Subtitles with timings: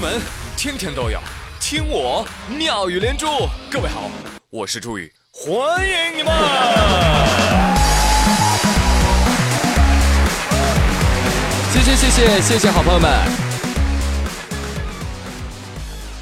[0.00, 0.18] 门
[0.56, 1.20] 天天都有
[1.60, 3.26] 听我妙语连珠。
[3.70, 4.10] 各位好，
[4.48, 6.32] 我是朱宇，欢迎你们！
[11.70, 13.10] 谢谢谢谢谢谢好朋友们。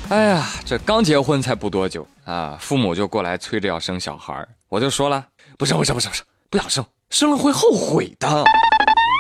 [0.09, 5.25] 哎呀，这刚结婚才不多久啊，父母就过来催着要生小孩我就说了，
[5.57, 8.45] 不生不生不生不生，不想生，生了会后悔的。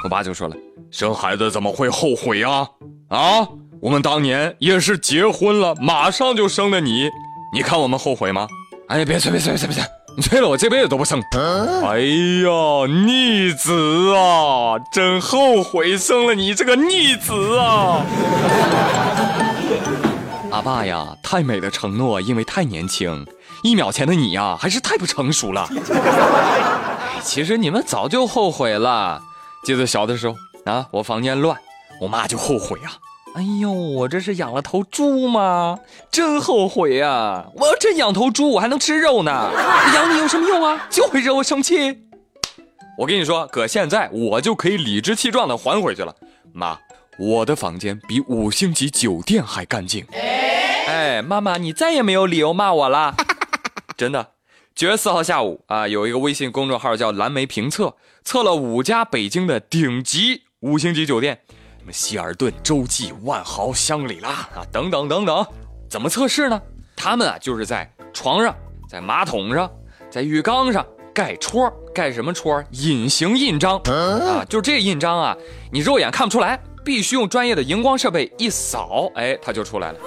[0.02, 0.56] 我爸就说了，
[0.90, 2.68] 生孩子怎么会后悔呀？
[3.08, 3.46] 啊，
[3.80, 7.08] 我们当年也是结婚了，马上就生了你，
[7.52, 8.48] 你看我们后悔吗？
[8.88, 9.84] 哎呀，别催别催别催别催，
[10.16, 11.22] 你催了我这辈子都不生。
[11.84, 18.04] 哎呀，逆子啊，真后悔生了你这个逆子啊！
[20.50, 23.24] 阿爸呀，太美的承诺，因为太年轻。
[23.62, 25.68] 一秒前的你呀，还是太不成熟了。
[25.92, 29.20] 哎，其实你们早就后悔了。
[29.62, 30.34] 记得小的时候
[30.64, 31.56] 啊，我房间乱，
[32.00, 32.90] 我妈就后悔啊。
[33.34, 35.78] 哎呦，我这是养了头猪吗？
[36.10, 37.46] 真后悔呀！
[37.54, 39.30] 我要真养头猪，我还能吃肉呢。
[39.94, 40.86] 养你有什么用啊？
[40.90, 42.04] 就会惹我生气。
[42.98, 46.14] 我跟你说，搁现在我就可以理直气壮的还回去了。
[46.52, 46.78] 妈。
[47.20, 50.06] 我的房间比五星级酒店还干净。
[50.12, 53.16] 哎，妈妈，你再也没有理由骂我了。
[53.98, 54.28] 真的，
[54.72, 61.57] 九月四号下午啊，有一个微信公众号叫蓝莓评测，测了五家北京的顶级五星级酒店，什
[61.88, 65.46] 么希尔顿、洲际、万豪、香格里拉啊，等等等等。
[65.88, 66.60] 怎么测试呢？
[66.94, 68.54] 他们啊，就是在床上、
[68.90, 69.70] 在马桶上、
[70.10, 70.84] 在浴缸上
[71.14, 72.62] 盖戳，盖什么戳？
[72.72, 75.34] 隐形印章啊，就这印章啊，
[75.72, 76.60] 你肉眼看不出来。
[76.84, 79.98] 必须用专业的荧光设备一扫，哎，它就出来了。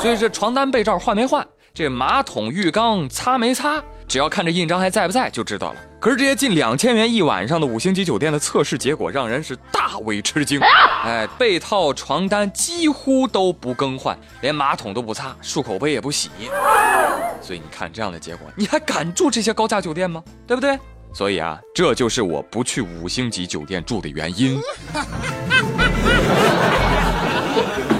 [0.00, 5.80] 所以这床单被罩换没换，这马桶浴缸擦没擦，只要看这印章还在不在就知道了。
[5.98, 10.60] 可是这些近两千元一晚上的五星级酒店的测试结果让人是大为吃惊。
[11.04, 16.30] 哎，被套床单几乎都不更换，连马桶都不擦，漱口杯也不洗。
[17.42, 20.22] 所以你看这样的结果，你还敢住这些高价酒店吗？
[20.46, 20.78] 对不对？
[21.12, 24.60] 所以啊，这就是我不去五星级酒店住的原因。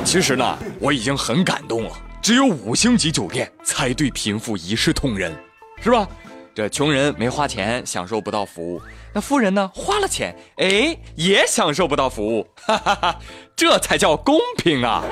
[0.05, 1.91] 其实呢，我已经很感动了。
[2.23, 5.33] 只有五星级酒店才对贫富一视同仁，
[5.87, 6.09] 是吧？
[6.55, 8.81] 这穷人没花钱享受不到服务，
[9.13, 13.19] 那富人呢花了钱，哎，也享受不到服务，哈哈哈，
[13.55, 15.05] 这才叫公平啊！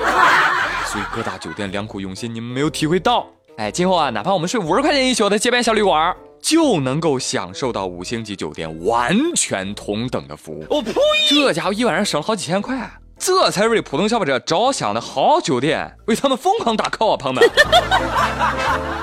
[0.87, 3.27] 所以各大酒店良苦用心，你们没有体会到。
[3.59, 6.17] 哎，今后啊，哪怕我们睡五十块钱一宿的街边小旅馆。
[6.41, 10.67] 就能够享受到五星级酒店完全同等的服务。
[10.69, 10.93] 我呸！
[11.27, 17.51] 这家伙一晚上省了好几千块，这才是为普通消费者着想的好酒店，为他们疯狂打 call 啊，朋友们！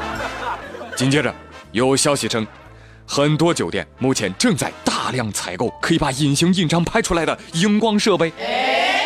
[0.95, 1.33] 紧接着
[1.71, 2.45] 有消息称，
[3.07, 8.31] 很多酒店目前正在大量采购可以把隐形印章拍出来的荧光设备，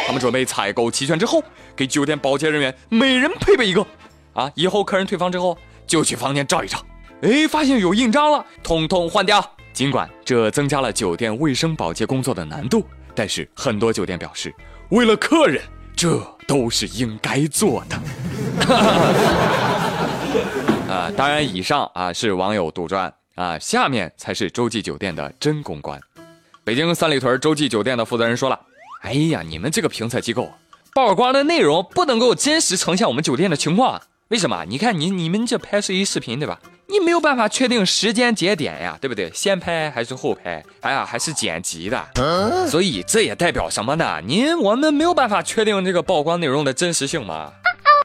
[0.08, 1.44] 他们准备采购齐全之后，
[1.76, 3.86] 给酒店保洁人员每人配备一个。
[4.34, 6.78] 啊，以后客人退房之后就去房间照一照。
[7.22, 9.44] 哎，发现有印章了，通通换掉。
[9.72, 14.54] 尽管这增加了酒店卫生保洁工作的难度，但是很多酒店表示，
[14.90, 15.62] 为了客人，
[15.96, 18.00] 这都是应该做的。
[20.96, 26.00] 啊，当然，以上啊是网友杜撰啊，下面才是洲际酒店的真公关。
[26.64, 28.58] 北京三里屯洲际酒店的负责人说了
[29.04, 30.50] ：“哎呀，你们这个评测机构
[30.94, 34.64] 曝光的内容不能够真实呈现我们酒店的情况，为什么？
[34.66, 39.30] 你看你你们这拍摄一视频，对吧？”你没有办法确定时间节点呀，对不对？
[39.34, 40.64] 先拍还是后拍？
[40.82, 42.08] 哎呀，还是剪辑的，
[42.70, 44.22] 所以这也代表什么呢？
[44.26, 47.52] 您我们没有办法确定这个曝光内容的真实性嘛？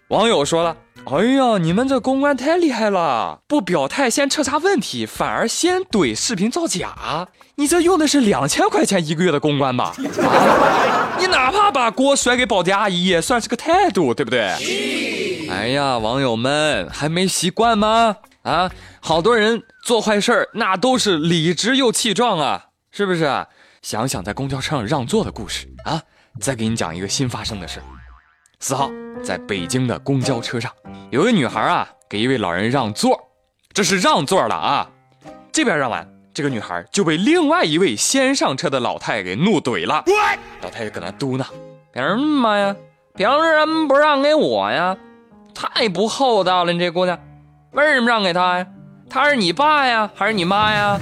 [0.09, 9.93] 网友说了：“哎呀，你们这公关太厉害了，不表态先彻查问题，反而先怼视频造假，你这用的是两千块钱一个月的公关吧？
[11.19, 14.41] 你哪怕把锅甩给保洁阿姨，也算是个态度，对不对？”
[15.51, 18.17] 哎呀，网友们还没习惯吗？
[18.43, 23.47] 啊，好多人做坏事儿，那都是理直又气壮啊，是不是？
[23.83, 26.01] 想想在公交车上让座的故事啊，
[26.39, 27.83] 再给你讲一个新发生的事。
[28.63, 28.91] 四号，
[29.25, 30.71] 在北京的公交车上，
[31.11, 33.19] 有个女孩啊，给一位老人让座，
[33.73, 34.89] 这是让座了啊。
[35.51, 40.05] 这边让完，这个女孩就被另外一位先上车的老太给怒怼了。
[40.63, 41.45] 老太太搁那嘟囔
[41.93, 42.77] ：“凭什么呀？
[43.17, 44.97] 凭什么不让给我呀？
[45.53, 47.19] 太不厚道了，你这姑娘。”
[47.75, 48.67] 为什么让给他呀？
[49.09, 51.01] 他是你爸呀，还是你妈呀？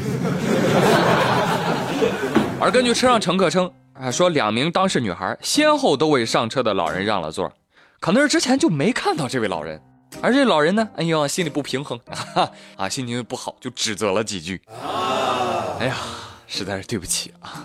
[2.58, 7.52] 而根据车上乘客称，啊，说两名当事女孩先后都为上车的老人让了座，
[8.00, 9.78] 可能是之前就没看到这位老人，
[10.20, 11.98] 而这老人呢，哎呦，心里不平衡，
[12.76, 14.60] 啊，心情不好，就指责了几句。
[15.78, 15.96] 哎呀，
[16.46, 17.64] 实在是对不起啊，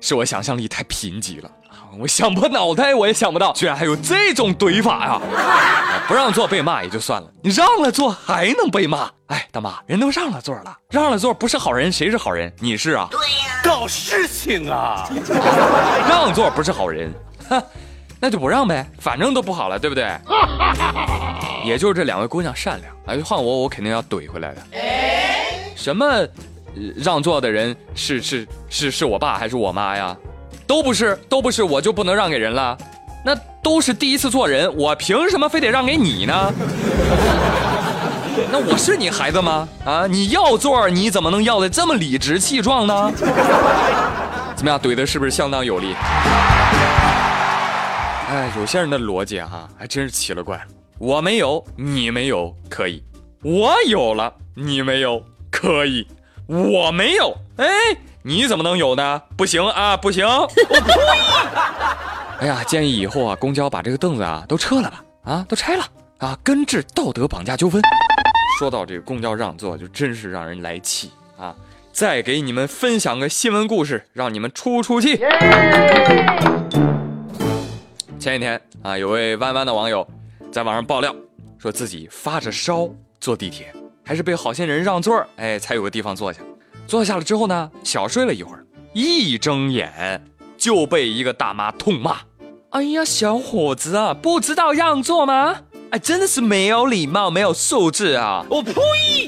[0.00, 1.50] 是我想象力太贫瘠了。
[1.96, 5.20] 我想破脑袋我也想不到，居然还有这种怼法呀！
[6.08, 9.08] 不让座被骂也就算了，你让了座还能被骂？
[9.28, 12.52] 哎，大妈，人都让了座了，让了座不是好人谁是好人？
[12.58, 13.06] 你是啊？
[13.12, 15.08] 对呀，搞事情啊！
[16.10, 17.14] 让座不是好人，
[17.48, 17.62] 哼，
[18.24, 20.08] 那就不让呗，反正都不好了，对不对？
[21.62, 24.62] 也就是这两位姑娘善良，哎，换我我肯定要怼回来的。
[25.76, 26.26] 什么
[26.96, 30.16] 让座的人是是是是我爸还是我妈呀？
[30.66, 32.74] 都不是，都不是，我就不能让给人了？
[33.22, 36.50] 那都是第一次做人，我凭什么非得让给你呢？
[38.50, 39.68] 那我是你孩子吗？
[39.84, 43.12] 啊，你要座，你怎么能要的这么理直气壮呢？
[44.56, 45.94] 怎么样，怼的是不是相当有力？
[48.26, 50.64] 哎，有些人的逻辑哈，还真是奇了怪了。
[50.98, 53.02] 我没有，你没有，可以；
[53.42, 56.06] 我有了，你没有，可以；
[56.46, 57.66] 我没有，哎。
[58.26, 59.20] 你怎么能有呢？
[59.36, 60.26] 不行啊，不行！
[60.26, 60.94] 我呸！
[62.40, 65.84] 哎呀，建议以后啊，公交把这个凳子啊都撤了吧，啊，都拆了
[66.16, 67.82] 啊，根治道德绑架纠纷。
[68.58, 71.54] 说到这个公交让座，就真是让人来气啊！
[71.92, 75.20] 再给你们分享个新闻故事，让你们出出气。
[78.24, 80.08] 前几天啊，有位弯弯的网友
[80.50, 81.14] 在网上爆料，
[81.58, 82.88] 说自己发着烧
[83.20, 83.70] 坐地铁，
[84.02, 86.40] 还是被好心人让座，哎，才有个地方坐下。
[86.86, 90.24] 坐下了之后呢，小睡了一会儿，一睁眼
[90.56, 92.16] 就被一个大妈痛骂
[92.72, 95.60] ：“哎呀，小伙子啊，不知道让座吗？
[95.90, 98.72] 哎，真的是没有礼貌，没有素质啊！”我呸！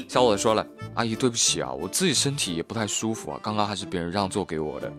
[0.09, 0.65] 小伙子说了
[0.97, 4.91] ：“阿姨，对不起啊，我自己身体也不太舒服啊，刚刚还是别人让座给我的。”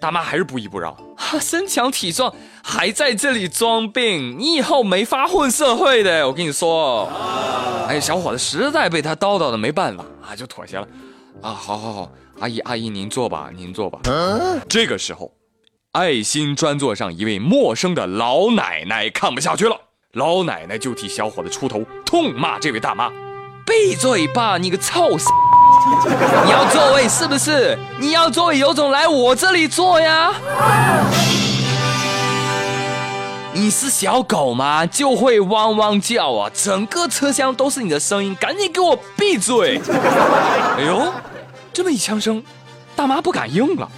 [0.00, 7.06] 大妈还是不依不饶：“哈，身强体壮，还在这里装病，你以后没法混社会的，我跟你说。”
[7.86, 10.88] 哎，小伙子实在被他叨叨的没办法啊，就妥协了。
[11.42, 13.98] 啊，好，好，好，阿姨，阿姨，您坐吧，您坐吧。
[14.68, 15.32] 这个时候，
[15.92, 19.76] 爱心专座上一位陌生的老奶奶看不下去了，
[20.12, 23.10] 老奶奶就替小伙子出头，痛骂这位大妈
[23.66, 25.28] ：“闭嘴吧，你个臭死！
[26.44, 27.78] 你要座位是不是？
[27.98, 30.32] 你要座位有种来我这里坐呀！
[33.52, 34.86] 你是小狗吗？
[34.86, 36.50] 就会汪汪叫啊！
[36.54, 39.80] 整个车厢都是你的声音，赶紧给我闭嘴！
[40.76, 41.12] 哎呦！”
[41.72, 42.42] 这么一枪声，
[42.94, 43.88] 大妈不敢应了，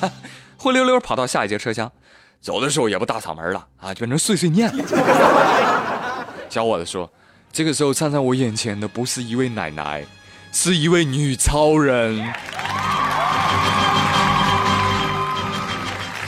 [0.58, 1.90] 灰溜溜跑到下一节车厢，
[2.40, 4.84] 走的时候也不大嗓门了啊，就变成碎碎念了。
[6.48, 7.10] 小伙子说
[7.52, 10.04] ：“这个时候站在我眼前的不是一位奶奶，
[10.52, 12.32] 是一位女超人，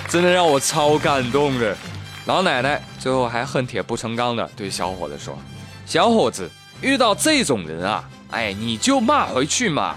[0.08, 1.76] 真的让我超感动的。”
[2.26, 5.36] 老奶奶最后还恨铁不成钢的对小伙子说
[5.84, 6.48] ：“小伙子，
[6.80, 9.94] 遇到这种人啊。”哎，你就骂回去嘛！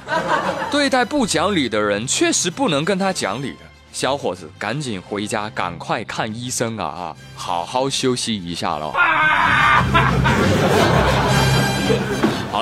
[0.70, 3.60] 对待不讲理的人，确实不能跟他讲理的。
[3.94, 6.84] 小伙子，赶紧回家，赶快看医生啊！
[6.84, 8.94] 啊，好好休息一下喽。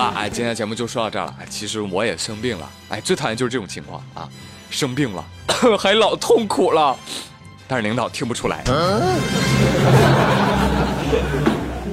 [0.03, 1.33] 好了，哎，今天节目就说到这儿了。
[1.39, 2.69] 哎，其实我也生病了。
[2.89, 4.27] 哎，最讨厌就是这种情况啊，
[4.69, 5.23] 生病了
[5.79, 6.93] 还老痛苦了，
[7.69, 8.61] 但是领导听不出来。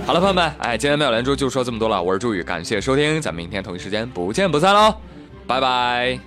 [0.04, 2.02] 好了，朋友们，哎，今天妙连珠就说这么多了。
[2.02, 4.92] 我是朱宇，感谢收听，咱们明天同一时间不见不散喽，
[5.46, 6.18] 拜拜。